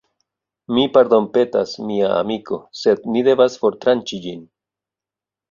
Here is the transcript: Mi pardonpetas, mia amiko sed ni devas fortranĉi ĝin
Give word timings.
Mi 0.77 0.85
pardonpetas, 0.95 1.73
mia 1.89 2.09
amiko 2.15 2.59
sed 2.85 3.05
ni 3.13 3.23
devas 3.29 3.59
fortranĉi 3.67 4.21
ĝin 4.27 4.43